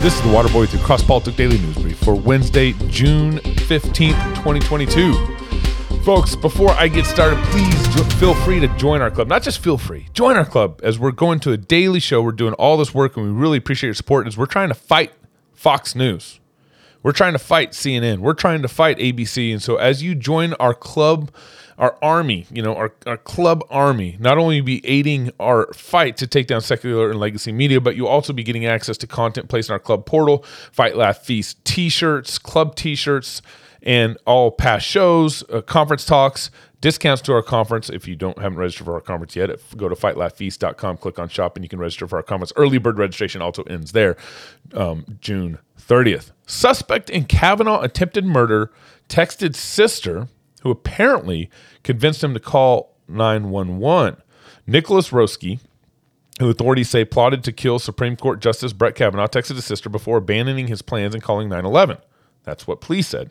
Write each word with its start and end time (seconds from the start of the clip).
This 0.00 0.14
is 0.14 0.22
the 0.22 0.28
Waterboy 0.28 0.60
with 0.60 0.72
your 0.72 0.82
CrossPolitic 0.82 1.34
Daily 1.34 1.58
News 1.58 1.76
Brief 1.76 1.98
for 1.98 2.14
Wednesday, 2.14 2.72
June 2.86 3.38
15th, 3.38 4.36
2022. 4.36 5.12
Folks, 6.04 6.36
before 6.36 6.70
I 6.70 6.86
get 6.86 7.04
started, 7.04 7.36
please 7.46 7.88
jo- 7.88 8.04
feel 8.16 8.34
free 8.36 8.60
to 8.60 8.68
join 8.78 9.02
our 9.02 9.10
club. 9.10 9.26
Not 9.26 9.42
just 9.42 9.58
feel 9.58 9.76
free, 9.76 10.06
join 10.14 10.36
our 10.36 10.44
club 10.44 10.80
as 10.84 11.00
we're 11.00 11.10
going 11.10 11.40
to 11.40 11.52
a 11.52 11.56
daily 11.56 11.98
show. 11.98 12.22
We're 12.22 12.30
doing 12.30 12.54
all 12.54 12.76
this 12.76 12.94
work 12.94 13.16
and 13.16 13.26
we 13.26 13.32
really 13.32 13.58
appreciate 13.58 13.88
your 13.88 13.94
support 13.94 14.28
as 14.28 14.38
we're 14.38 14.46
trying 14.46 14.68
to 14.68 14.74
fight 14.74 15.12
Fox 15.52 15.96
News. 15.96 16.38
We're 17.02 17.12
trying 17.12 17.32
to 17.32 17.38
fight 17.40 17.72
CNN. 17.72 18.18
We're 18.18 18.34
trying 18.34 18.62
to 18.62 18.68
fight 18.68 18.98
ABC. 18.98 19.52
And 19.52 19.60
so 19.60 19.76
as 19.76 20.02
you 20.02 20.14
join 20.14 20.54
our 20.54 20.74
club, 20.74 21.32
our 21.78 21.96
army, 22.02 22.44
you 22.50 22.60
know, 22.60 22.74
our, 22.74 22.92
our 23.06 23.16
club 23.16 23.64
army, 23.70 24.16
not 24.18 24.36
only 24.36 24.60
be 24.60 24.84
aiding 24.84 25.30
our 25.38 25.72
fight 25.72 26.16
to 26.16 26.26
take 26.26 26.48
down 26.48 26.60
secular 26.60 27.10
and 27.10 27.20
legacy 27.20 27.52
media, 27.52 27.80
but 27.80 27.94
you'll 27.96 28.08
also 28.08 28.32
be 28.32 28.42
getting 28.42 28.66
access 28.66 28.98
to 28.98 29.06
content 29.06 29.48
placed 29.48 29.68
in 29.68 29.72
our 29.72 29.78
club 29.78 30.04
portal, 30.04 30.44
Fight 30.72 30.96
Laugh 30.96 31.18
Feast 31.18 31.64
t-shirts, 31.64 32.38
club 32.38 32.74
t-shirts, 32.74 33.42
and 33.82 34.18
all 34.26 34.50
past 34.50 34.84
shows, 34.84 35.44
uh, 35.50 35.62
conference 35.62 36.04
talks, 36.04 36.50
discounts 36.80 37.22
to 37.22 37.32
our 37.32 37.42
conference. 37.42 37.88
If 37.88 38.08
you 38.08 38.16
don't 38.16 38.38
haven't 38.38 38.58
registered 38.58 38.86
for 38.86 38.94
our 38.94 39.00
conference 39.00 39.36
yet, 39.36 39.50
go 39.76 39.88
to 39.88 39.94
fightlaughfeast.com, 39.94 40.96
click 40.96 41.18
on 41.20 41.28
shop, 41.28 41.56
and 41.56 41.64
you 41.64 41.68
can 41.68 41.78
register 41.78 42.08
for 42.08 42.16
our 42.16 42.24
conference. 42.24 42.52
Early 42.56 42.78
bird 42.78 42.98
registration 42.98 43.40
also 43.40 43.62
ends 43.64 43.92
there, 43.92 44.16
um, 44.74 45.04
June 45.20 45.58
30th. 45.80 46.32
Suspect 46.46 47.08
in 47.08 47.24
Kavanaugh 47.24 47.82
attempted 47.82 48.24
murder 48.24 48.72
texted 49.08 49.54
sister, 49.54 50.28
who 50.62 50.70
apparently 50.70 51.50
convinced 51.82 52.22
him 52.22 52.34
to 52.34 52.40
call 52.40 52.96
911. 53.08 54.22
Nicholas 54.66 55.12
Roske, 55.12 55.60
who 56.38 56.50
authorities 56.50 56.90
say 56.90 57.04
plotted 57.04 57.42
to 57.44 57.52
kill 57.52 57.78
Supreme 57.78 58.16
Court 58.16 58.40
Justice 58.40 58.72
Brett 58.72 58.94
Kavanaugh, 58.94 59.26
texted 59.26 59.56
his 59.56 59.64
sister 59.64 59.88
before 59.88 60.18
abandoning 60.18 60.68
his 60.68 60.82
plans 60.82 61.14
and 61.14 61.22
calling 61.22 61.48
911. 61.48 61.98
That's 62.44 62.66
what 62.66 62.80
police 62.80 63.08
said. 63.08 63.30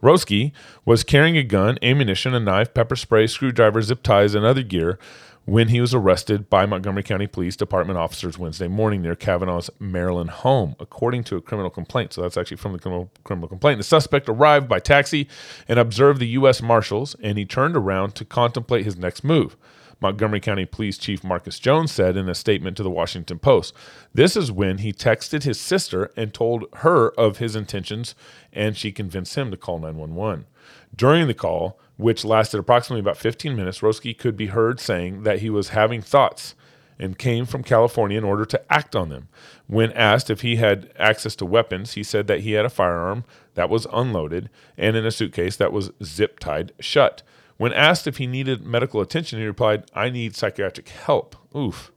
Roske 0.00 0.52
was 0.84 1.04
carrying 1.04 1.36
a 1.36 1.42
gun, 1.42 1.78
ammunition, 1.82 2.34
a 2.34 2.40
knife, 2.40 2.72
pepper 2.72 2.96
spray, 2.96 3.26
screwdriver, 3.26 3.82
zip 3.82 4.02
ties, 4.02 4.34
and 4.34 4.44
other 4.44 4.62
gear 4.62 4.98
when 5.46 5.68
he 5.68 5.80
was 5.80 5.92
arrested 5.92 6.48
by 6.48 6.64
Montgomery 6.64 7.02
County 7.02 7.26
Police 7.26 7.56
Department 7.56 7.98
officers 7.98 8.38
Wednesday 8.38 8.68
morning 8.68 9.02
near 9.02 9.14
Kavanaugh's 9.14 9.70
Maryland 9.78 10.30
home, 10.30 10.74
according 10.80 11.22
to 11.24 11.36
a 11.36 11.42
criminal 11.42 11.70
complaint. 11.70 12.14
So 12.14 12.22
that's 12.22 12.36
actually 12.36 12.56
from 12.56 12.72
the 12.72 12.78
criminal, 12.78 13.10
criminal 13.24 13.48
complaint. 13.48 13.78
The 13.78 13.84
suspect 13.84 14.28
arrived 14.28 14.68
by 14.68 14.78
taxi 14.78 15.28
and 15.68 15.78
observed 15.78 16.20
the 16.20 16.28
U.S. 16.28 16.62
Marshals, 16.62 17.14
and 17.22 17.36
he 17.36 17.44
turned 17.44 17.76
around 17.76 18.14
to 18.14 18.24
contemplate 18.24 18.84
his 18.84 18.96
next 18.96 19.22
move. 19.22 19.56
Montgomery 20.00 20.40
County 20.40 20.64
Police 20.64 20.98
Chief 20.98 21.22
Marcus 21.22 21.58
Jones 21.58 21.92
said 21.92 22.16
in 22.16 22.28
a 22.28 22.34
statement 22.34 22.76
to 22.76 22.82
the 22.82 22.90
Washington 22.90 23.38
Post. 23.38 23.74
This 24.12 24.36
is 24.36 24.50
when 24.50 24.78
he 24.78 24.92
texted 24.92 25.44
his 25.44 25.60
sister 25.60 26.10
and 26.16 26.34
told 26.34 26.66
her 26.78 27.10
of 27.12 27.38
his 27.38 27.54
intentions, 27.54 28.14
and 28.52 28.76
she 28.76 28.92
convinced 28.92 29.36
him 29.36 29.50
to 29.50 29.56
call 29.56 29.78
911. 29.78 30.46
During 30.94 31.26
the 31.26 31.34
call, 31.34 31.78
which 31.96 32.24
lasted 32.24 32.58
approximately 32.58 33.00
about 33.00 33.16
15 33.16 33.54
minutes, 33.54 33.82
Roske 33.82 34.18
could 34.18 34.36
be 34.36 34.46
heard 34.46 34.80
saying 34.80 35.22
that 35.22 35.40
he 35.40 35.50
was 35.50 35.70
having 35.70 36.02
thoughts 36.02 36.54
and 36.98 37.18
came 37.18 37.44
from 37.44 37.62
California 37.62 38.18
in 38.18 38.24
order 38.24 38.44
to 38.44 38.72
act 38.72 38.94
on 38.94 39.08
them. 39.08 39.28
When 39.66 39.92
asked 39.92 40.30
if 40.30 40.42
he 40.42 40.56
had 40.56 40.92
access 40.98 41.34
to 41.36 41.44
weapons, 41.44 41.94
he 41.94 42.02
said 42.02 42.26
that 42.28 42.40
he 42.40 42.52
had 42.52 42.64
a 42.64 42.70
firearm 42.70 43.24
that 43.54 43.70
was 43.70 43.86
unloaded 43.92 44.50
and 44.76 44.96
in 44.96 45.04
a 45.04 45.10
suitcase 45.10 45.56
that 45.56 45.72
was 45.72 45.90
zip 46.02 46.38
tied 46.38 46.72
shut. 46.78 47.22
When 47.56 47.72
asked 47.72 48.06
if 48.06 48.18
he 48.18 48.26
needed 48.26 48.64
medical 48.64 49.00
attention, 49.00 49.38
he 49.38 49.46
replied, 49.46 49.84
I 49.94 50.10
need 50.10 50.36
psychiatric 50.36 50.88
help. 50.88 51.36
Oof. 51.56 51.92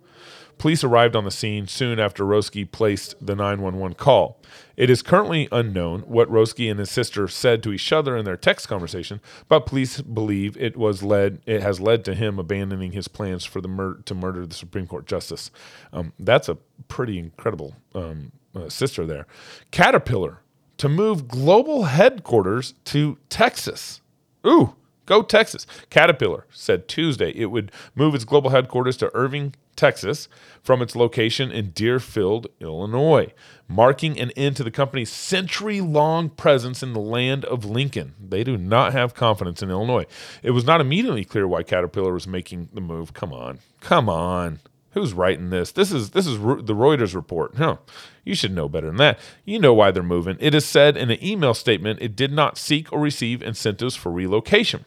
Police 0.58 0.84
arrived 0.84 1.16
on 1.16 1.24
the 1.24 1.32
scene 1.32 1.68
soon 1.68 2.00
after 2.00 2.26
Roske 2.26 2.72
placed 2.72 3.16
the 3.26 3.36
911 3.36 3.96
call. 3.96 4.42
It 4.76 4.90
is 4.90 5.02
currently 5.02 5.48
unknown 5.52 6.02
what 6.02 6.30
Roske 6.30 6.60
and 6.60 6.80
his 6.80 6.90
sister 6.92 7.28
said 7.28 7.62
to 7.64 7.74
each 7.74 7.92
other 7.92 8.18
in 8.18 8.26
their 8.26 8.38
text 8.38 8.68
conversation, 8.68 9.22
but 9.48 9.66
police 9.66 10.02
believe 10.02 10.58
it 10.58 10.78
was 10.78 11.04
led 11.04 11.42
it 11.46 11.62
has 11.62 11.80
led 11.80 12.06
to 12.06 12.16
him 12.16 12.40
abandoning 12.40 12.92
his 12.92 13.08
plans 13.08 13.46
for 13.46 13.62
the 13.62 13.68
mur- 13.68 14.00
to 14.06 14.16
murder 14.16 14.46
the 14.46 14.56
Supreme 14.56 14.88
Court 14.88 15.06
justice. 15.06 15.52
Um, 15.94 16.14
that's 16.20 16.50
a 16.50 16.56
pretty 16.88 17.20
incredible 17.20 17.76
um, 17.94 18.32
uh, 18.56 18.70
sister 18.70 19.06
there. 19.06 19.28
Caterpillar 19.72 20.42
to 20.78 20.90
move 20.90 21.28
global 21.28 21.86
headquarters 21.86 22.74
to 22.86 23.18
Texas. 23.30 24.02
Ooh. 24.46 24.76
Go 25.08 25.24
Texas. 25.24 25.66
Caterpillar 25.90 26.46
said 26.52 26.88
Tuesday 26.88 27.32
it 27.32 27.48
would 27.48 27.72
move 27.96 28.14
its 28.14 28.26
global 28.26 28.52
headquarters 28.52 28.98
to 28.98 29.10
Irving, 29.16 29.56
Texas, 29.78 30.28
from 30.62 30.82
its 30.82 30.98
location 30.98 31.50
in 31.50 31.70
Deerfield, 31.70 32.48
Illinois, 32.60 33.32
marking 33.70 34.20
an 34.20 34.32
end 34.32 34.58
to 34.58 34.64
the 34.66 34.72
company's 34.72 35.10
century 35.12 35.80
long 35.80 36.30
presence 36.30 36.84
in 36.84 36.92
the 36.92 37.00
land 37.00 37.46
of 37.46 37.64
Lincoln. 37.64 38.16
They 38.20 38.44
do 38.44 38.58
not 38.58 38.92
have 38.92 39.14
confidence 39.14 39.64
in 39.64 39.70
Illinois. 39.72 40.06
It 40.44 40.52
was 40.52 40.66
not 40.66 40.82
immediately 40.82 41.24
clear 41.24 41.48
why 41.48 41.64
Caterpillar 41.64 42.12
was 42.12 42.28
making 42.28 42.70
the 42.74 42.82
move. 42.82 43.14
Come 43.14 43.32
on. 43.32 43.60
Come 43.80 44.10
on. 44.10 44.60
Who's 44.92 45.14
writing 45.14 45.52
this? 45.52 45.72
This 45.72 45.92
is 45.92 46.10
this 46.10 46.26
is 46.26 46.38
the 46.40 46.76
Reuters 46.76 47.16
report. 47.16 47.56
Huh. 47.56 47.78
You 48.26 48.36
should 48.36 48.52
know 48.52 48.68
better 48.68 48.88
than 48.88 48.98
that. 48.98 49.20
You 49.46 49.60
know 49.60 49.74
why 49.74 49.92
they're 49.92 50.02
moving. 50.04 50.38
It 50.40 50.56
is 50.56 50.66
said 50.66 50.98
in 50.98 51.12
an 51.12 51.24
email 51.24 51.54
statement 51.54 52.02
it 52.02 52.16
did 52.16 52.34
not 52.34 52.58
seek 52.58 52.92
or 52.92 53.00
receive 53.00 53.42
incentives 53.42 53.96
for 53.96 54.12
relocation. 54.12 54.86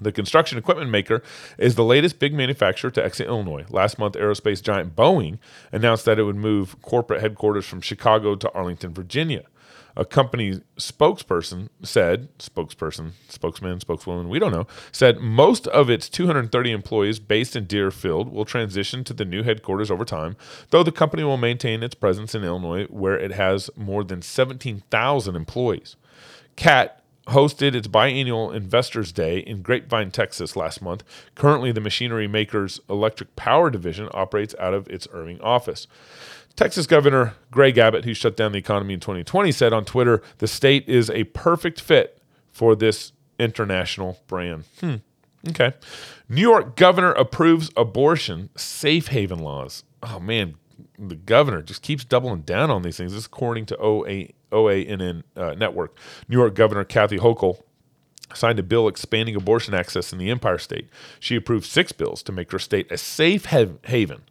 The 0.00 0.12
construction 0.12 0.58
equipment 0.58 0.90
maker 0.90 1.22
is 1.58 1.74
the 1.74 1.84
latest 1.84 2.18
big 2.18 2.34
manufacturer 2.34 2.90
to 2.90 3.04
exit 3.04 3.26
Illinois. 3.26 3.64
Last 3.70 3.98
month, 3.98 4.14
aerospace 4.14 4.62
giant 4.62 4.94
Boeing 4.94 5.38
announced 5.72 6.04
that 6.04 6.18
it 6.18 6.24
would 6.24 6.36
move 6.36 6.80
corporate 6.82 7.20
headquarters 7.20 7.66
from 7.66 7.80
Chicago 7.80 8.34
to 8.36 8.52
Arlington, 8.52 8.92
Virginia. 8.92 9.44
A 9.98 10.04
company 10.04 10.60
spokesperson 10.78 11.70
said, 11.82 12.28
spokesperson, 12.38 13.12
spokesman, 13.28 13.80
spokeswoman, 13.80 14.28
we 14.28 14.38
don't 14.38 14.52
know, 14.52 14.66
said 14.92 15.20
most 15.20 15.66
of 15.68 15.88
its 15.88 16.10
230 16.10 16.70
employees 16.70 17.18
based 17.18 17.56
in 17.56 17.64
Deerfield 17.64 18.30
will 18.30 18.44
transition 18.44 19.04
to 19.04 19.14
the 19.14 19.24
new 19.24 19.42
headquarters 19.42 19.90
over 19.90 20.04
time, 20.04 20.36
though 20.68 20.82
the 20.82 20.92
company 20.92 21.24
will 21.24 21.38
maintain 21.38 21.82
its 21.82 21.94
presence 21.94 22.34
in 22.34 22.44
Illinois, 22.44 22.84
where 22.90 23.18
it 23.18 23.32
has 23.32 23.70
more 23.74 24.04
than 24.04 24.20
17,000 24.20 25.34
employees. 25.34 25.96
CAT 26.56 27.02
hosted 27.28 27.74
its 27.74 27.88
biannual 27.88 28.54
Investors 28.54 29.12
Day 29.12 29.38
in 29.38 29.62
Grapevine, 29.62 30.10
Texas 30.10 30.56
last 30.56 30.80
month. 30.80 31.02
Currently, 31.34 31.72
the 31.72 31.80
machinery 31.80 32.28
maker's 32.28 32.80
electric 32.88 33.34
power 33.36 33.70
division 33.70 34.08
operates 34.12 34.54
out 34.58 34.74
of 34.74 34.88
its 34.88 35.08
Irving 35.12 35.40
office. 35.40 35.86
Texas 36.54 36.86
Governor 36.86 37.34
Greg 37.50 37.76
Abbott, 37.78 38.04
who 38.04 38.14
shut 38.14 38.36
down 38.36 38.52
the 38.52 38.58
economy 38.58 38.94
in 38.94 39.00
2020, 39.00 39.52
said 39.52 39.72
on 39.72 39.84
Twitter, 39.84 40.22
the 40.38 40.46
state 40.46 40.88
is 40.88 41.10
a 41.10 41.24
perfect 41.24 41.80
fit 41.80 42.18
for 42.50 42.74
this 42.74 43.12
international 43.38 44.18
brand. 44.26 44.64
Hmm. 44.80 44.96
Okay. 45.48 45.74
New 46.28 46.40
York 46.40 46.76
governor 46.76 47.12
approves 47.12 47.70
abortion 47.76 48.50
safe 48.56 49.08
haven 49.08 49.38
laws. 49.38 49.84
Oh, 50.02 50.18
man. 50.18 50.54
The 50.98 51.16
governor 51.16 51.62
just 51.62 51.82
keeps 51.82 52.04
doubling 52.04 52.42
down 52.42 52.70
on 52.70 52.82
these 52.82 52.96
things. 52.96 53.12
This 53.12 53.20
is 53.20 53.26
according 53.26 53.66
to 53.66 53.76
OA, 53.78 54.28
OANN 54.52 55.22
uh, 55.36 55.54
Network. 55.54 55.96
New 56.28 56.38
York 56.38 56.54
Governor 56.54 56.84
Kathy 56.84 57.18
Hochul 57.18 57.62
signed 58.34 58.58
a 58.58 58.62
bill 58.62 58.88
expanding 58.88 59.36
abortion 59.36 59.74
access 59.74 60.12
in 60.12 60.18
the 60.18 60.30
Empire 60.30 60.58
State. 60.58 60.88
She 61.20 61.36
approved 61.36 61.66
six 61.66 61.92
bills 61.92 62.22
to 62.24 62.32
make 62.32 62.50
her 62.52 62.58
state 62.58 62.90
a 62.90 62.98
safe 62.98 63.46
haven 63.46 64.22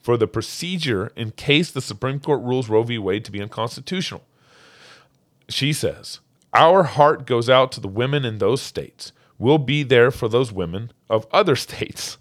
for 0.00 0.16
the 0.16 0.26
procedure 0.26 1.12
in 1.16 1.30
case 1.30 1.70
the 1.70 1.80
Supreme 1.80 2.20
Court 2.20 2.42
rules 2.42 2.68
Roe 2.68 2.82
v. 2.82 2.98
Wade 2.98 3.24
to 3.24 3.32
be 3.32 3.40
unconstitutional. 3.40 4.22
She 5.48 5.72
says, 5.72 6.20
Our 6.52 6.82
heart 6.82 7.26
goes 7.26 7.48
out 7.48 7.72
to 7.72 7.80
the 7.80 7.88
women 7.88 8.24
in 8.24 8.38
those 8.38 8.60
states. 8.60 9.12
We'll 9.38 9.58
be 9.58 9.82
there 9.82 10.10
for 10.10 10.28
those 10.28 10.52
women 10.52 10.92
of 11.08 11.26
other 11.32 11.56
states. 11.56 12.18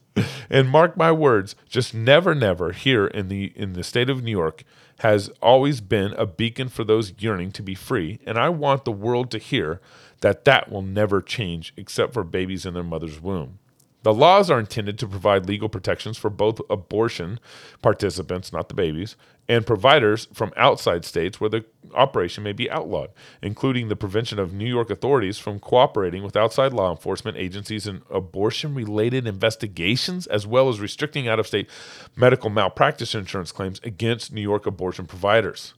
And 0.50 0.70
mark 0.70 0.96
my 0.98 1.12
words, 1.12 1.56
just 1.68 1.94
never, 1.94 2.36
never 2.36 2.72
here 2.72 3.08
in 3.08 3.28
the 3.28 3.52
in 3.56 3.74
the 3.74 3.84
state 3.84 4.10
of 4.10 4.24
New 4.24 4.32
York 4.32 4.64
has 5.00 5.30
always 5.42 5.82
been 5.82 6.14
a 6.14 6.26
beacon 6.26 6.70
for 6.70 6.84
those 6.84 7.14
yearning 7.18 7.52
to 7.52 7.64
be 7.64 7.76
free, 7.76 8.20
and 8.26 8.38
I 8.38 8.50
want 8.50 8.86
the 8.86 8.92
world 8.92 9.32
to 9.32 9.38
hear 9.38 9.82
that 10.22 10.46
that 10.46 10.72
will 10.72 10.82
never 10.82 11.22
change 11.22 11.74
except 11.76 12.14
for 12.14 12.24
babies 12.24 12.66
in 12.66 12.74
their 12.74 12.84
mother's 12.84 13.20
womb. 13.20 13.60
The 14.04 14.14
laws 14.14 14.52
are 14.52 14.60
intended 14.60 15.00
to 15.00 15.08
provide 15.08 15.48
legal 15.48 15.70
protections 15.70 16.18
for 16.18 16.30
both 16.30 16.60
abortion 16.70 17.40
participants, 17.82 18.52
not 18.52 18.68
the 18.68 18.76
babies, 18.76 19.16
and 19.48 19.66
providers 19.66 20.28
from 20.34 20.54
outside 20.56 21.06
states 21.06 21.40
where 21.40 21.50
the 21.50 21.66
operation 21.94 22.44
may 22.44 22.52
be 22.52 22.70
outlawed, 22.70 23.12
including 23.42 23.88
the 23.88 23.96
prevention 23.96 24.40
of 24.40 24.54
New 24.54 24.68
York 24.68 24.90
authorities 24.90 25.38
from 25.38 25.60
cooperating 25.60 26.24
with 26.24 26.36
outside 26.36 26.74
law 26.74 26.92
enforcement 26.92 27.38
agencies 27.38 27.88
in 27.88 28.02
abortion 28.10 28.76
related 28.76 29.26
investigations, 29.26 30.28
as 30.28 30.46
well 30.46 30.68
as 30.68 30.82
restricting 30.82 31.28
out 31.28 31.40
of 31.40 31.48
state 31.48 31.70
medical 32.16 32.50
malpractice 32.50 33.16
insurance 33.16 33.52
claims 33.52 33.80
against 33.84 34.34
New 34.34 34.42
York 34.42 34.66
abortion 34.66 35.06
providers. 35.06 35.74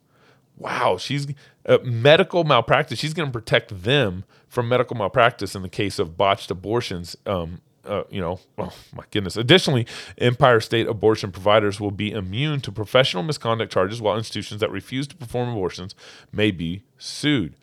Wow, 0.57 0.97
she's 0.97 1.27
uh, 1.65 1.79
medical 1.83 2.43
malpractice. 2.43 2.97
She's 2.97 3.13
going 3.13 3.29
to 3.29 3.33
protect 3.33 3.83
them 3.83 4.23
from 4.47 4.69
medical 4.69 4.95
malpractice 4.95 5.53
in 5.53 5.63
the 5.63 5.69
case 5.69 5.99
of 5.99 6.15
botched 6.15 6.49
abortions 6.49 7.17
um, 7.25 7.59
uh, 7.85 8.03
you 8.09 8.21
know, 8.21 8.39
oh 8.57 8.73
my 8.95 9.03
goodness. 9.11 9.37
Additionally, 9.37 9.85
Empire 10.17 10.59
State 10.59 10.87
abortion 10.87 11.31
providers 11.31 11.79
will 11.79 11.91
be 11.91 12.11
immune 12.11 12.61
to 12.61 12.71
professional 12.71 13.23
misconduct 13.23 13.71
charges, 13.71 14.01
while 14.01 14.17
institutions 14.17 14.61
that 14.61 14.71
refuse 14.71 15.07
to 15.07 15.15
perform 15.15 15.49
abortions 15.49 15.95
may 16.31 16.51
be 16.51 16.83
sued. 16.97 17.55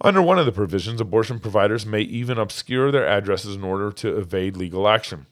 Under 0.00 0.22
one 0.22 0.38
of 0.38 0.46
the 0.46 0.52
provisions, 0.52 1.00
abortion 1.00 1.40
providers 1.40 1.84
may 1.84 2.02
even 2.02 2.38
obscure 2.38 2.92
their 2.92 3.06
addresses 3.06 3.56
in 3.56 3.64
order 3.64 3.90
to 3.92 4.16
evade 4.16 4.56
legal 4.56 4.88
action 4.88 5.26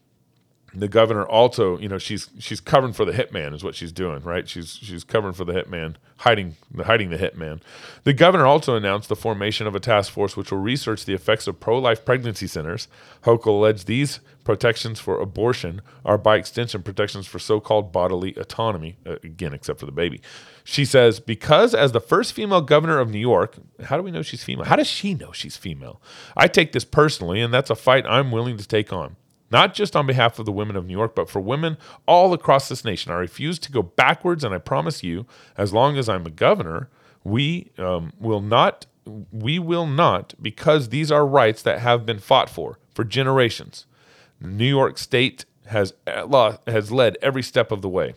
the 0.74 0.88
governor 0.88 1.24
also, 1.24 1.78
you 1.78 1.88
know, 1.88 1.98
she's 1.98 2.28
she's 2.38 2.60
covering 2.60 2.92
for 2.92 3.04
the 3.04 3.12
hitman 3.12 3.54
is 3.54 3.64
what 3.64 3.74
she's 3.74 3.92
doing, 3.92 4.22
right? 4.22 4.48
She's 4.48 4.72
she's 4.74 5.04
covering 5.04 5.32
for 5.32 5.44
the 5.44 5.52
hitman, 5.52 5.96
hiding 6.18 6.56
the 6.70 6.84
hiding 6.84 7.10
the 7.10 7.16
hitman. 7.16 7.60
The 8.04 8.12
governor 8.12 8.46
also 8.46 8.76
announced 8.76 9.08
the 9.08 9.16
formation 9.16 9.66
of 9.66 9.74
a 9.74 9.80
task 9.80 10.12
force 10.12 10.36
which 10.36 10.50
will 10.50 10.58
research 10.58 11.04
the 11.04 11.14
effects 11.14 11.46
of 11.46 11.60
pro-life 11.60 12.04
pregnancy 12.04 12.46
centers. 12.46 12.88
Hochul 13.22 13.46
alleged 13.46 13.86
these 13.86 14.20
protections 14.44 15.00
for 15.00 15.18
abortion 15.18 15.80
are 16.04 16.18
by 16.18 16.36
extension 16.36 16.82
protections 16.82 17.26
for 17.26 17.38
so-called 17.38 17.90
bodily 17.90 18.34
autonomy, 18.36 18.96
uh, 19.06 19.16
again 19.24 19.54
except 19.54 19.80
for 19.80 19.86
the 19.86 19.92
baby. 19.92 20.20
She 20.62 20.84
says 20.84 21.20
because 21.20 21.74
as 21.74 21.92
the 21.92 22.00
first 22.00 22.34
female 22.34 22.60
governor 22.60 22.98
of 22.98 23.10
New 23.10 23.18
York, 23.18 23.56
how 23.84 23.96
do 23.96 24.02
we 24.02 24.10
know 24.10 24.22
she's 24.22 24.44
female? 24.44 24.66
How 24.66 24.76
does 24.76 24.88
she 24.88 25.14
know 25.14 25.32
she's 25.32 25.56
female? 25.56 26.02
I 26.36 26.48
take 26.48 26.72
this 26.72 26.84
personally 26.84 27.40
and 27.40 27.54
that's 27.54 27.70
a 27.70 27.76
fight 27.76 28.04
I'm 28.06 28.30
willing 28.30 28.58
to 28.58 28.66
take 28.68 28.92
on 28.92 29.16
not 29.50 29.74
just 29.74 29.94
on 29.94 30.06
behalf 30.06 30.38
of 30.38 30.46
the 30.46 30.52
women 30.52 30.76
of 30.76 30.86
New 30.86 30.92
York, 30.96 31.14
but 31.14 31.30
for 31.30 31.40
women 31.40 31.76
all 32.06 32.32
across 32.32 32.68
this 32.68 32.84
nation. 32.84 33.12
I 33.12 33.16
refuse 33.16 33.58
to 33.60 33.72
go 33.72 33.82
backwards, 33.82 34.44
and 34.44 34.54
I 34.54 34.58
promise 34.58 35.02
you, 35.02 35.26
as 35.56 35.72
long 35.72 35.96
as 35.96 36.08
I'm 36.08 36.26
a 36.26 36.30
governor, 36.30 36.88
we 37.24 37.70
um, 37.78 38.12
will 38.18 38.40
not. 38.40 38.86
We 39.30 39.60
will 39.60 39.86
not, 39.86 40.34
because 40.42 40.88
these 40.88 41.12
are 41.12 41.24
rights 41.24 41.62
that 41.62 41.78
have 41.78 42.04
been 42.04 42.18
fought 42.18 42.50
for 42.50 42.78
for 42.92 43.04
generations. 43.04 43.86
New 44.40 44.66
York 44.66 44.98
State 44.98 45.44
has 45.66 45.94
uh, 46.06 46.56
has 46.66 46.90
led 46.90 47.16
every 47.22 47.42
step 47.42 47.70
of 47.70 47.82
the 47.82 47.88
way. 47.88 48.14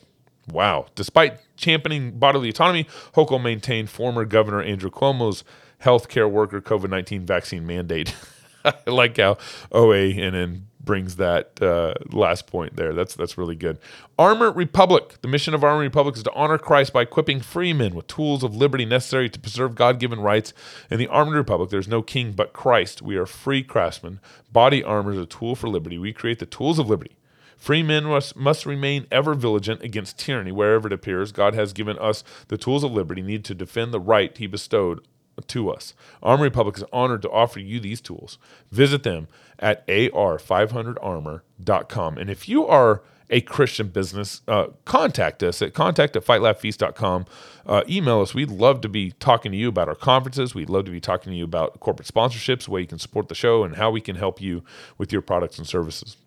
Wow! 0.48 0.88
Despite 0.96 1.40
championing 1.58 2.18
bodily 2.18 2.50
autonomy, 2.50 2.86
Hochul 3.14 3.42
maintained 3.42 3.90
former 3.92 4.26
Governor 4.26 4.64
Andrew 4.64 4.90
Cuomo's 4.90 5.44
healthcare 5.84 6.30
worker 6.30 6.60
COVID 6.60 6.90
nineteen 6.90 7.26
vaccine 7.26 7.68
mandate. 7.68 8.16
I 8.66 8.74
like 8.88 9.18
how 9.18 9.36
OANN 9.72 10.64
brings 10.82 11.18
that 11.18 11.62
uh, 11.62 11.94
last 12.12 12.48
point 12.48 12.76
there. 12.76 12.94
That's 12.94 13.16
that's 13.16 13.38
really 13.38 13.56
good. 13.56 13.80
Armor 14.18 14.52
Republic. 14.52 15.16
The 15.22 15.28
mission 15.28 15.54
of 15.54 15.64
Armor 15.64 15.82
Republic 15.82 16.16
is 16.16 16.24
to 16.24 16.34
honor 16.34 16.58
Christ 16.58 16.94
by 16.94 17.02
equipping 17.02 17.42
freemen 17.42 17.96
with 17.96 18.08
tools 18.08 18.44
of 18.44 18.56
liberty 18.56 18.86
necessary 18.86 19.30
to 19.30 19.40
preserve 19.40 19.76
God-given 19.76 20.20
rights. 20.20 20.54
In 20.90 21.00
the 21.00 21.08
Armored 21.08 21.36
Republic, 21.36 21.70
there's 21.70 21.88
no 21.88 22.02
king 22.02 22.32
but 22.32 22.54
Christ. 22.54 23.02
We 23.02 23.18
are 23.18 23.26
free 23.26 23.64
craftsmen. 23.64 24.20
Body 24.52 24.84
armor 24.84 25.12
is 25.12 25.20
a 25.20 25.26
tool 25.26 25.56
for 25.56 25.70
liberty. 25.70 25.98
We 25.98 26.14
create 26.14 26.40
the 26.40 26.46
tools 26.46 26.80
of 26.80 26.90
liberty. 26.90 27.16
Free 27.58 27.84
men 27.84 28.06
must, 28.06 28.38
must 28.38 28.66
remain 28.66 29.06
ever 29.12 29.34
vigilant 29.34 29.84
against 29.84 30.18
tyranny 30.18 30.52
wherever 30.52 30.88
it 30.88 30.94
appears. 30.94 31.34
God 31.34 31.56
has 31.56 31.74
given 31.74 32.00
us 32.00 32.24
the 32.48 32.58
tools 32.58 32.86
of 32.86 32.94
liberty, 32.94 33.22
need 33.22 33.44
to 33.46 33.54
defend 33.54 33.94
the 33.94 34.00
right 34.00 34.36
he 34.38 34.48
bestowed 34.48 35.02
to 35.48 35.70
us. 35.70 35.94
Armor 36.22 36.44
Republic 36.44 36.78
is 36.78 36.84
honored 36.92 37.22
to 37.24 37.30
offer 37.30 37.60
you 37.60 37.80
these 37.80 38.02
tools. 38.02 38.38
Visit 38.72 39.04
them 39.04 39.30
at 39.58 39.88
ar500armor.com. 39.88 42.18
And 42.18 42.30
if 42.30 42.50
you 42.50 42.68
are 42.68 43.02
a 43.30 43.42
Christian 43.42 43.90
business, 43.90 44.42
uh, 44.48 44.68
contact 44.86 45.44
us 45.44 45.62
at 45.62 45.74
contact 45.74 46.16
at 46.16 46.26
fightlaughfeast.com. 46.26 47.26
Uh, 47.66 47.84
email 47.88 48.22
us. 48.22 48.34
We'd 48.34 48.50
love 48.50 48.82
to 48.82 48.90
be 48.90 49.12
talking 49.12 49.52
to 49.52 49.58
you 49.58 49.70
about 49.70 49.88
our 49.88 49.96
conferences. 49.96 50.56
We'd 50.56 50.70
love 50.70 50.86
to 50.86 50.92
be 50.92 51.00
talking 51.00 51.32
to 51.32 51.38
you 51.38 51.44
about 51.44 51.80
corporate 51.80 52.08
sponsorships, 52.08 52.68
where 52.68 52.82
you 52.82 52.88
can 52.88 52.98
support 52.98 53.28
the 53.28 53.36
show, 53.36 53.64
and 53.64 53.76
how 53.76 53.92
we 53.92 54.02
can 54.02 54.16
help 54.16 54.42
you 54.42 54.64
with 54.98 55.14
your 55.14 55.22
products 55.22 55.60
and 55.60 55.68
services. 55.68 56.18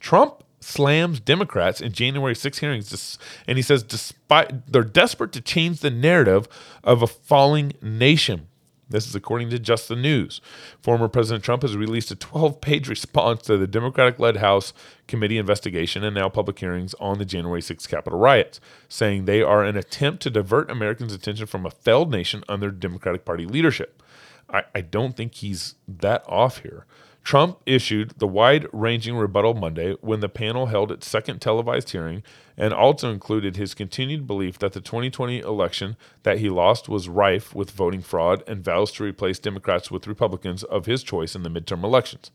Trump 0.00 0.42
slams 0.60 1.20
Democrats 1.20 1.80
in 1.80 1.92
January 1.92 2.34
6 2.34 2.58
hearings, 2.58 3.18
and 3.46 3.58
he 3.58 3.62
says 3.62 3.82
despite 3.82 4.70
they're 4.70 4.82
desperate 4.82 5.32
to 5.32 5.40
change 5.40 5.80
the 5.80 5.90
narrative 5.90 6.48
of 6.82 7.02
a 7.02 7.06
falling 7.06 7.72
nation. 7.80 8.48
This 8.90 9.06
is 9.06 9.14
according 9.14 9.50
to 9.50 9.58
Just 9.58 9.88
the 9.88 9.96
News. 9.96 10.40
Former 10.80 11.08
President 11.08 11.44
Trump 11.44 11.60
has 11.62 11.76
released 11.76 12.10
a 12.10 12.16
12 12.16 12.60
page 12.60 12.88
response 12.88 13.42
to 13.42 13.58
the 13.58 13.66
Democratic 13.66 14.18
led 14.18 14.38
House 14.38 14.72
committee 15.06 15.36
investigation 15.36 16.02
and 16.02 16.14
now 16.14 16.30
public 16.30 16.58
hearings 16.58 16.94
on 16.94 17.18
the 17.18 17.26
January 17.26 17.60
6 17.60 17.86
Capitol 17.86 18.18
riots, 18.18 18.60
saying 18.88 19.24
they 19.24 19.42
are 19.42 19.62
an 19.62 19.76
attempt 19.76 20.22
to 20.22 20.30
divert 20.30 20.70
Americans' 20.70 21.12
attention 21.12 21.46
from 21.46 21.66
a 21.66 21.70
failed 21.70 22.10
nation 22.10 22.42
under 22.48 22.70
Democratic 22.70 23.26
Party 23.26 23.44
leadership. 23.44 24.02
I, 24.48 24.64
I 24.74 24.80
don't 24.80 25.14
think 25.14 25.34
he's 25.34 25.74
that 25.86 26.24
off 26.26 26.58
here. 26.58 26.86
Trump 27.28 27.60
issued 27.66 28.14
the 28.16 28.26
wide 28.26 28.66
ranging 28.72 29.14
rebuttal 29.14 29.52
Monday 29.52 29.92
when 30.00 30.20
the 30.20 30.30
panel 30.30 30.64
held 30.64 30.90
its 30.90 31.06
second 31.06 31.42
televised 31.42 31.90
hearing 31.90 32.22
and 32.56 32.72
also 32.72 33.12
included 33.12 33.54
his 33.54 33.74
continued 33.74 34.26
belief 34.26 34.58
that 34.58 34.72
the 34.72 34.80
2020 34.80 35.40
election 35.40 35.98
that 36.22 36.38
he 36.38 36.48
lost 36.48 36.88
was 36.88 37.06
rife 37.06 37.54
with 37.54 37.70
voting 37.70 38.00
fraud 38.00 38.42
and 38.46 38.64
vows 38.64 38.90
to 38.90 39.04
replace 39.04 39.38
Democrats 39.38 39.90
with 39.90 40.06
Republicans 40.06 40.62
of 40.64 40.86
his 40.86 41.02
choice 41.02 41.34
in 41.34 41.42
the 41.42 41.50
midterm 41.50 41.84
elections. 41.84 42.30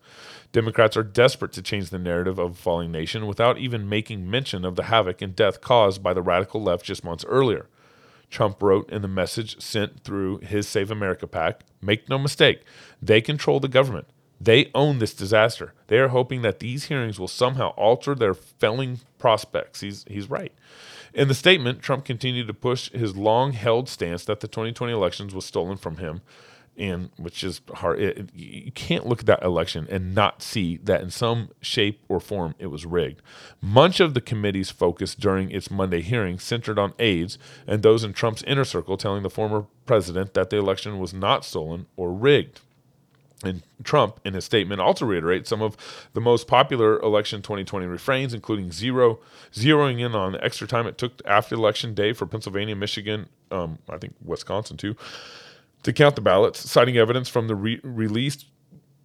Democrats 0.51 0.95
are 0.95 1.01
desperate 1.01 1.53
to 1.53 1.63
change 1.63 1.89
the 1.89 1.97
narrative 1.97 2.37
of 2.37 2.51
a 2.51 2.53
falling 2.53 2.91
nation 2.91 3.25
without 3.25 3.57
even 3.57 3.89
making 3.89 4.29
mention 4.29 4.63
of 4.63 4.75
the 4.75 4.83
havoc 4.83 5.23
and 5.23 5.35
death 5.35 5.59
caused 5.59 6.03
by 6.03 6.13
the 6.13 6.21
radical 6.21 6.61
left 6.61 6.85
just 6.85 7.03
months 7.03 7.25
earlier. 7.27 7.65
Trump 8.29 8.61
wrote 8.61 8.87
in 8.91 9.01
the 9.01 9.07
message 9.07 9.59
sent 9.59 10.03
through 10.03 10.37
his 10.43 10.67
Save 10.67 10.91
America 10.91 11.25
PAC 11.25 11.63
Make 11.81 12.07
no 12.09 12.19
mistake, 12.19 12.61
they 13.01 13.21
control 13.21 13.59
the 13.59 13.67
government. 13.67 14.05
They 14.43 14.71
own 14.75 14.99
this 14.99 15.13
disaster. 15.13 15.73
They 15.87 15.99
are 15.99 16.09
hoping 16.09 16.41
that 16.41 16.59
these 16.59 16.85
hearings 16.85 17.19
will 17.19 17.27
somehow 17.29 17.69
alter 17.69 18.13
their 18.13 18.33
felling 18.33 18.99
prospects. 19.17 19.81
He's, 19.81 20.03
he's 20.07 20.29
right. 20.29 20.51
In 21.13 21.27
the 21.27 21.33
statement, 21.33 21.81
Trump 21.81 22.03
continued 22.03 22.47
to 22.47 22.53
push 22.53 22.91
his 22.91 23.15
long 23.15 23.53
held 23.53 23.87
stance 23.87 24.25
that 24.25 24.41
the 24.41 24.47
2020 24.47 24.91
elections 24.91 25.33
was 25.33 25.45
stolen 25.45 25.77
from 25.77 25.97
him, 25.97 26.21
and 26.75 27.11
which 27.17 27.43
is 27.43 27.61
hard. 27.75 28.01
It, 28.01 28.29
you 28.33 28.71
can't 28.71 29.05
look 29.05 29.21
at 29.21 29.25
that 29.27 29.43
election 29.43 29.87
and 29.89 30.13
not 30.15 30.41
see 30.41 30.77
that 30.77 31.01
in 31.01 31.11
some 31.11 31.49
shape 31.61 32.01
or 32.09 32.19
form 32.19 32.55
it 32.57 32.67
was 32.67 32.85
rigged. 32.85 33.21
Much 33.61 33.99
of 33.99 34.13
the 34.13 34.21
committee's 34.21 34.71
focus 34.71 35.15
during 35.15 35.51
its 35.51 35.69
Monday 35.69 36.01
hearing 36.01 36.39
centered 36.39 36.79
on 36.79 36.93
aides 36.99 37.37
and 37.67 37.83
those 37.83 38.03
in 38.03 38.11
Trump's 38.11 38.43
inner 38.43 38.65
circle 38.65 38.97
telling 38.97 39.23
the 39.23 39.29
former 39.29 39.67
president 39.85 40.33
that 40.33 40.49
the 40.49 40.57
election 40.57 40.99
was 40.99 41.13
not 41.13 41.45
stolen 41.45 41.85
or 41.95 42.11
rigged. 42.11 42.59
And 43.43 43.61
Trump, 43.83 44.19
in 44.23 44.33
his 44.33 44.45
statement, 44.45 44.79
also 44.79 45.05
reiterates 45.05 45.49
some 45.49 45.61
of 45.61 45.75
the 46.13 46.21
most 46.21 46.47
popular 46.47 46.99
election 47.01 47.41
2020 47.41 47.85
refrains, 47.85 48.33
including 48.33 48.71
zero, 48.71 49.19
zeroing 49.51 49.99
in 49.99 50.15
on 50.15 50.31
the 50.31 50.43
extra 50.43 50.65
time 50.65 50.87
it 50.87 50.97
took 50.97 51.21
after 51.25 51.55
election 51.55 51.93
day 51.93 52.13
for 52.13 52.25
Pennsylvania, 52.25 52.75
Michigan, 52.75 53.27
um, 53.51 53.79
I 53.89 53.97
think 53.97 54.15
Wisconsin 54.23 54.77
too, 54.77 54.95
to 55.83 55.91
count 55.91 56.15
the 56.15 56.21
ballots, 56.21 56.69
citing 56.69 56.97
evidence 56.97 57.27
from 57.27 57.47
the 57.47 57.55
re- 57.55 57.81
released 57.83 58.45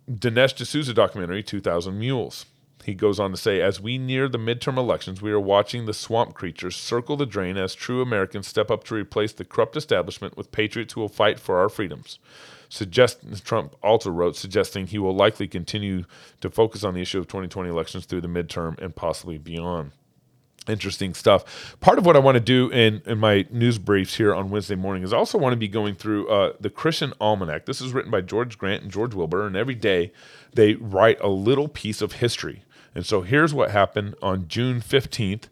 Dinesh 0.09 0.55
D'Souza 0.57 0.95
documentary, 0.95 1.43
2000 1.43 1.99
Mules. 1.99 2.47
He 2.85 2.95
goes 2.95 3.21
on 3.21 3.31
to 3.33 3.37
say, 3.37 3.61
as 3.61 3.81
we 3.81 3.99
near 3.99 4.29
the 4.29 4.39
midterm 4.39 4.79
elections, 4.79 5.21
we 5.21 5.33
are 5.33 5.41
watching 5.41 5.85
the 5.85 5.93
swamp 5.93 6.35
creatures 6.35 6.77
circle 6.77 7.17
the 7.17 7.27
drain 7.27 7.57
as 7.57 7.75
true 7.75 8.01
Americans 8.01 8.47
step 8.47 8.71
up 8.71 8.85
to 8.85 8.95
replace 8.95 9.33
the 9.33 9.45
corrupt 9.45 9.77
establishment 9.77 10.37
with 10.37 10.53
patriots 10.53 10.95
who 10.95 11.01
will 11.01 11.09
fight 11.09 11.39
for 11.39 11.59
our 11.59 11.69
freedoms 11.69 12.19
suggest 12.69 13.21
Trump 13.45 13.75
also 13.83 14.11
wrote 14.11 14.37
suggesting 14.37 14.87
he 14.87 14.99
will 14.99 15.15
likely 15.15 15.49
continue 15.49 16.05
to 16.41 16.51
focus 16.51 16.85
on 16.85 16.95
the 16.95 17.01
issue 17.01 17.19
of 17.19 17.27
2020 17.27 17.69
elections 17.69 18.05
through 18.05 18.21
the 18.21 18.29
midterm 18.29 18.79
and 18.79 18.95
possibly 18.95 19.39
beyond. 19.39 19.93
Interesting 20.69 21.15
stuff. 21.15 21.77
Part 21.81 21.99
of 21.99 22.05
what 22.05 22.15
I 22.15 22.19
want 22.19 22.35
to 22.35 22.41
do 22.41 22.69
in, 22.69 23.01
in 23.07 23.19
my 23.19 23.47
news 23.51 23.79
briefs 23.79 24.17
here 24.17 24.35
on 24.35 24.51
Wednesday 24.51 24.75
morning 24.75 25.03
is 25.03 25.15
I 25.15 25.17
also 25.17 25.39
want 25.39 25.55
to 25.55 25.59
be 25.59 25.69
going 25.69 25.95
through 25.95 26.29
uh, 26.29 26.53
the 26.61 26.69
Christian 26.69 27.15
Almanac. 27.23 27.65
This 27.65 27.81
is 27.81 27.95
written 27.95 28.11
by 28.11 28.21
George 28.21 28.59
Grant 28.59 28.83
and 28.83 28.93
George 28.93 29.15
Wilbur, 29.15 29.47
and 29.47 29.57
every 29.57 29.75
day 29.75 30.13
they 30.53 30.75
write 30.75 31.19
a 31.23 31.29
little 31.29 31.69
piece 31.69 32.03
of 32.03 32.13
history. 32.15 32.65
And 32.99 33.07
so 33.07 33.23
here's 33.23 33.55
what 33.55 33.71
happened 33.71 34.17
on 34.21 34.49
June 34.49 34.81
15th, 34.81 35.45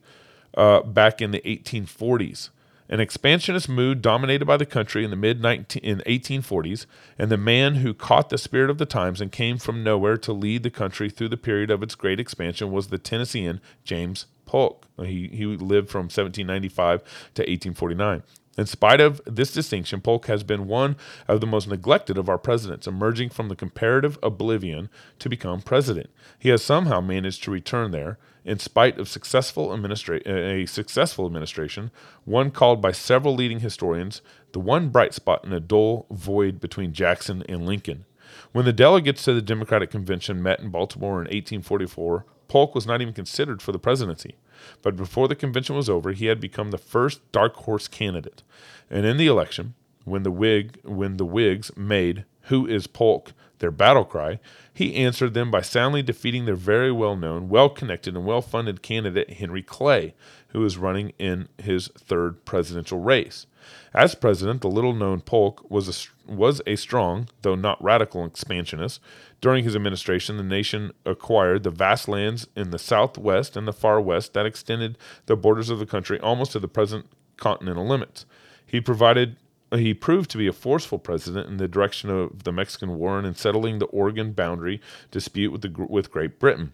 uh, 0.56 0.82
back 0.82 1.22
in 1.22 1.30
the 1.30 1.40
1840s. 1.42 2.50
An 2.88 2.98
expansionist 2.98 3.68
mood 3.68 4.02
dominated 4.02 4.46
by 4.46 4.56
the 4.56 4.66
country 4.66 5.04
in 5.04 5.10
the 5.10 5.16
mid 5.16 5.40
1840s, 5.40 6.86
and 7.16 7.30
the 7.30 7.36
man 7.36 7.76
who 7.76 7.94
caught 7.94 8.30
the 8.30 8.36
spirit 8.36 8.68
of 8.68 8.78
the 8.78 8.84
times 8.84 9.20
and 9.20 9.30
came 9.30 9.58
from 9.58 9.84
nowhere 9.84 10.16
to 10.16 10.32
lead 10.32 10.64
the 10.64 10.70
country 10.70 11.08
through 11.08 11.28
the 11.28 11.36
period 11.36 11.70
of 11.70 11.84
its 11.84 11.94
great 11.94 12.18
expansion 12.18 12.72
was 12.72 12.88
the 12.88 12.98
Tennessean 12.98 13.60
James 13.84 14.26
Polk. 14.44 14.84
He, 14.98 15.28
he 15.28 15.46
lived 15.46 15.88
from 15.88 16.06
1795 16.06 17.00
to 17.34 17.42
1849. 17.42 18.24
In 18.56 18.66
spite 18.66 19.00
of 19.00 19.20
this 19.26 19.52
distinction, 19.52 20.00
Polk 20.00 20.26
has 20.26 20.42
been 20.42 20.66
one 20.66 20.96
of 21.28 21.40
the 21.40 21.46
most 21.46 21.68
neglected 21.68 22.16
of 22.16 22.28
our 22.28 22.38
presidents, 22.38 22.86
emerging 22.86 23.30
from 23.30 23.48
the 23.48 23.56
comparative 23.56 24.18
oblivion 24.22 24.88
to 25.18 25.28
become 25.28 25.60
president. 25.60 26.08
He 26.38 26.48
has 26.48 26.62
somehow 26.62 27.00
managed 27.00 27.44
to 27.44 27.50
return 27.50 27.90
there, 27.90 28.18
in 28.46 28.58
spite 28.58 28.98
of 28.98 29.08
successful 29.08 29.68
administra- 29.68 30.26
a 30.26 30.66
successful 30.66 31.26
administration, 31.26 31.90
one 32.24 32.50
called 32.50 32.80
by 32.80 32.92
several 32.92 33.34
leading 33.34 33.60
historians 33.60 34.22
the 34.52 34.60
one 34.60 34.88
bright 34.88 35.12
spot 35.12 35.44
in 35.44 35.52
a 35.52 35.60
dull 35.60 36.06
void 36.10 36.60
between 36.60 36.94
Jackson 36.94 37.42
and 37.48 37.66
Lincoln. 37.66 38.06
When 38.52 38.64
the 38.64 38.72
delegates 38.72 39.24
to 39.24 39.34
the 39.34 39.42
Democratic 39.42 39.90
Convention 39.90 40.42
met 40.42 40.60
in 40.60 40.70
Baltimore 40.70 41.20
in 41.20 41.26
1844, 41.26 42.24
Polk 42.48 42.74
was 42.74 42.86
not 42.86 43.02
even 43.02 43.12
considered 43.12 43.60
for 43.60 43.72
the 43.72 43.78
presidency. 43.78 44.36
But 44.82 44.96
before 44.96 45.28
the 45.28 45.34
convention 45.34 45.76
was 45.76 45.88
over, 45.88 46.12
he 46.12 46.26
had 46.26 46.40
become 46.40 46.70
the 46.70 46.78
first 46.78 47.20
dark 47.32 47.54
horse 47.54 47.88
candidate. 47.88 48.42
And 48.90 49.04
in 49.04 49.16
the 49.16 49.26
election, 49.26 49.74
when 50.04 50.22
the 50.22 50.30
Whig 50.30 50.80
when 50.84 51.16
the 51.16 51.24
Whigs 51.24 51.70
made 51.76 52.24
"Who 52.42 52.66
is 52.66 52.86
Polk?" 52.86 53.32
their 53.58 53.70
battle 53.70 54.04
cry, 54.04 54.38
he 54.72 54.94
answered 54.94 55.34
them 55.34 55.50
by 55.50 55.62
soundly 55.62 56.02
defeating 56.02 56.44
their 56.44 56.54
very 56.54 56.92
well 56.92 57.16
known, 57.16 57.48
well 57.48 57.68
connected, 57.70 58.14
and 58.14 58.24
well 58.24 58.42
funded 58.42 58.82
candidate 58.82 59.34
Henry 59.34 59.62
Clay, 59.62 60.14
who 60.56 60.62
was 60.62 60.78
running 60.78 61.12
in 61.18 61.46
his 61.58 61.88
third 61.98 62.42
presidential 62.46 62.98
race. 62.98 63.44
As 63.92 64.14
president, 64.14 64.62
the 64.62 64.70
little 64.70 64.94
known 64.94 65.20
Polk 65.20 65.70
was 65.70 65.86
a, 65.86 66.32
was 66.32 66.62
a 66.66 66.76
strong, 66.76 67.28
though 67.42 67.56
not 67.56 67.82
radical, 67.84 68.24
expansionist. 68.24 68.98
During 69.42 69.64
his 69.64 69.76
administration, 69.76 70.38
the 70.38 70.42
nation 70.42 70.92
acquired 71.04 71.62
the 71.62 71.70
vast 71.70 72.08
lands 72.08 72.48
in 72.56 72.70
the 72.70 72.78
southwest 72.78 73.54
and 73.54 73.68
the 73.68 73.72
far 73.74 74.00
west 74.00 74.32
that 74.32 74.46
extended 74.46 74.96
the 75.26 75.36
borders 75.36 75.68
of 75.68 75.78
the 75.78 75.84
country 75.84 76.18
almost 76.20 76.52
to 76.52 76.58
the 76.58 76.68
present 76.68 77.04
continental 77.36 77.86
limits. 77.86 78.24
He 78.64 78.80
provided 78.80 79.36
he 79.74 79.92
proved 79.92 80.30
to 80.30 80.38
be 80.38 80.46
a 80.46 80.54
forceful 80.54 80.98
president 80.98 81.50
in 81.50 81.58
the 81.58 81.68
direction 81.68 82.08
of 82.08 82.44
the 82.44 82.52
Mexican 82.52 82.96
War 82.96 83.18
and 83.18 83.26
in 83.26 83.34
settling 83.34 83.78
the 83.78 83.84
Oregon 83.86 84.32
boundary 84.32 84.80
dispute 85.10 85.52
with, 85.52 85.60
the, 85.60 85.86
with 85.86 86.10
Great 86.10 86.38
Britain. 86.38 86.72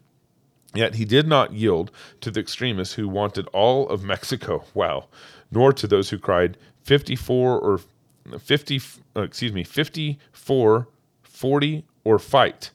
Yet 0.74 0.94
he 0.94 1.04
did 1.04 1.26
not 1.26 1.52
yield 1.52 1.90
to 2.20 2.30
the 2.30 2.40
extremists 2.40 2.94
who 2.94 3.08
wanted 3.08 3.46
all 3.48 3.88
of 3.88 4.02
Mexico, 4.02 4.64
wow, 4.74 5.08
nor 5.50 5.72
to 5.72 5.86
those 5.86 6.10
who 6.10 6.18
cried 6.18 6.56
54 6.84 7.58
or 7.58 7.80
50, 8.38 8.80
uh, 9.16 9.22
excuse 9.22 9.52
me, 9.52 9.64
54, 9.64 10.88
40 11.22 11.84
or 12.04 12.18
fight 12.18 12.70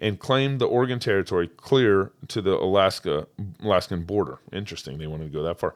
and 0.00 0.18
claimed 0.18 0.60
the 0.60 0.66
Oregon 0.66 0.98
Territory 0.98 1.46
clear 1.46 2.10
to 2.28 2.40
the 2.40 2.56
Alaska 2.56 3.26
Alaskan 3.62 4.04
border. 4.04 4.38
Interesting, 4.50 4.98
they 4.98 5.06
wanted 5.06 5.24
to 5.24 5.38
go 5.38 5.42
that 5.42 5.60
far. 5.60 5.74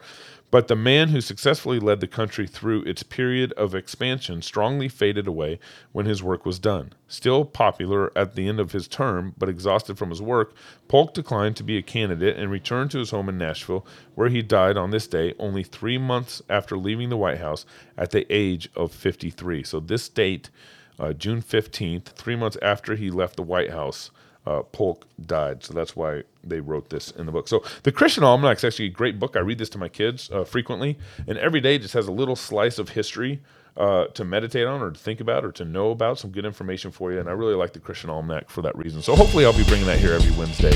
But 0.50 0.68
the 0.68 0.76
man 0.76 1.08
who 1.08 1.20
successfully 1.20 1.80
led 1.80 2.00
the 2.00 2.06
country 2.06 2.46
through 2.46 2.82
its 2.82 3.02
period 3.02 3.52
of 3.54 3.74
expansion 3.74 4.40
strongly 4.40 4.88
faded 4.88 5.26
away 5.26 5.58
when 5.92 6.06
his 6.06 6.22
work 6.22 6.46
was 6.46 6.58
done. 6.58 6.92
Still 7.08 7.44
popular 7.44 8.16
at 8.16 8.34
the 8.34 8.48
end 8.48 8.60
of 8.60 8.72
his 8.72 8.86
term, 8.88 9.34
but 9.36 9.48
exhausted 9.48 9.98
from 9.98 10.10
his 10.10 10.22
work, 10.22 10.54
Polk 10.88 11.12
declined 11.12 11.56
to 11.56 11.64
be 11.64 11.76
a 11.76 11.82
candidate 11.82 12.36
and 12.36 12.50
returned 12.50 12.92
to 12.92 12.98
his 12.98 13.10
home 13.10 13.28
in 13.28 13.36
Nashville, 13.36 13.84
where 14.14 14.28
he 14.28 14.42
died 14.42 14.76
on 14.76 14.90
this 14.90 15.08
day 15.08 15.34
only 15.38 15.64
three 15.64 15.98
months 15.98 16.40
after 16.48 16.78
leaving 16.78 17.08
the 17.08 17.16
White 17.16 17.38
House 17.38 17.66
at 17.98 18.12
the 18.12 18.24
age 18.32 18.68
of 18.76 18.92
53. 18.92 19.64
So 19.64 19.80
this 19.80 20.08
date 20.08 20.50
uh, 20.98 21.12
June 21.12 21.42
15th, 21.42 22.04
three 22.06 22.36
months 22.36 22.56
after 22.62 22.94
he 22.94 23.10
left 23.10 23.36
the 23.36 23.42
White 23.42 23.70
House, 23.70 24.10
uh, 24.46 24.62
Polk 24.62 25.06
died. 25.24 25.64
So 25.64 25.72
that's 25.72 25.96
why 25.96 26.22
they 26.42 26.60
wrote 26.60 26.90
this 26.90 27.10
in 27.10 27.26
the 27.26 27.32
book. 27.32 27.48
So 27.48 27.64
the 27.82 27.92
Christian 27.92 28.24
Almanac 28.24 28.58
is 28.58 28.64
actually 28.64 28.86
a 28.86 28.90
great 28.90 29.18
book. 29.18 29.36
I 29.36 29.40
read 29.40 29.58
this 29.58 29.70
to 29.70 29.78
my 29.78 29.88
kids 29.88 30.30
uh, 30.30 30.44
frequently, 30.44 30.98
and 31.26 31.38
every 31.38 31.60
day 31.60 31.78
just 31.78 31.94
has 31.94 32.06
a 32.06 32.12
little 32.12 32.36
slice 32.36 32.78
of 32.78 32.90
history 32.90 33.40
uh, 33.76 34.06
to 34.06 34.24
meditate 34.24 34.66
on 34.66 34.80
or 34.82 34.90
to 34.90 34.98
think 34.98 35.20
about 35.20 35.44
or 35.44 35.52
to 35.52 35.64
know 35.64 35.90
about. 35.90 36.18
Some 36.18 36.30
good 36.30 36.44
information 36.44 36.90
for 36.90 37.12
you. 37.12 37.18
And 37.18 37.28
I 37.28 37.32
really 37.32 37.54
like 37.54 37.72
the 37.72 37.80
Christian 37.80 38.10
Almanac 38.10 38.50
for 38.50 38.62
that 38.62 38.76
reason. 38.76 39.02
So 39.02 39.16
hopefully 39.16 39.44
I'll 39.44 39.56
be 39.56 39.64
bringing 39.64 39.86
that 39.86 39.98
here 39.98 40.12
every 40.12 40.36
Wednesday 40.38 40.74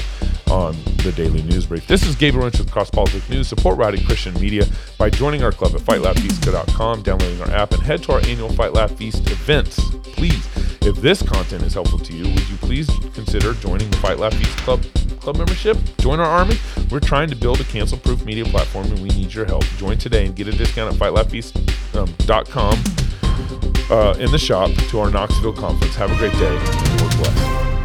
on 0.50 0.76
the 1.04 1.12
Daily 1.12 1.42
News 1.42 1.66
Brief. 1.66 1.86
This 1.86 2.04
is 2.04 2.14
Gabriel 2.14 2.44
Rench 2.44 2.58
with 2.58 2.70
Cross 2.70 2.90
Politics 2.90 3.28
News. 3.28 3.48
Support 3.48 3.78
Rowdy 3.78 4.02
Christian 4.04 4.34
Media 4.34 4.66
by 4.98 5.10
joining 5.10 5.42
our 5.42 5.52
club 5.52 5.74
at 5.74 5.80
FightLaughFeast.com, 5.80 7.02
downloading 7.02 7.40
our 7.42 7.50
app, 7.50 7.72
and 7.72 7.82
head 7.82 8.02
to 8.04 8.12
our 8.12 8.20
annual 8.26 8.48
Fight 8.50 8.72
Laugh 8.72 8.90
Feast 8.92 9.30
events. 9.30 9.80
Please, 10.02 10.46
if 10.82 10.96
this 10.96 11.22
content 11.22 11.62
is 11.62 11.74
helpful 11.74 11.98
to 11.98 12.12
you, 12.12 12.24
would 12.24 12.48
you 12.48 12.56
please 12.58 12.88
consider 13.14 13.54
joining 13.54 13.90
the 13.90 13.96
Fight 13.98 14.18
Laugh 14.18 14.34
Feast 14.34 14.56
Club 14.58 14.82
club 15.20 15.36
membership? 15.36 15.76
Join 15.98 16.20
our 16.20 16.26
army. 16.26 16.56
We're 16.90 17.00
trying 17.00 17.28
to 17.30 17.36
build 17.36 17.60
a 17.60 17.64
cancel-proof 17.64 18.24
media 18.24 18.44
platform, 18.44 18.86
and 18.86 19.00
we 19.00 19.08
need 19.10 19.34
your 19.34 19.44
help. 19.44 19.64
Join 19.76 19.98
today 19.98 20.26
and 20.26 20.34
get 20.34 20.48
a 20.48 20.52
discount 20.52 20.94
at 20.94 21.00
FightLaughFeast.com 21.00 22.74
uh, 23.90 24.14
in 24.18 24.30
the 24.30 24.38
shop 24.38 24.70
to 24.90 25.00
our 25.00 25.10
Knoxville 25.10 25.52
conference. 25.52 25.94
Have 25.96 26.10
a 26.10 26.16
great 26.16 26.32
day. 26.32 26.54
Lord 26.98 27.16
bless. 27.16 27.77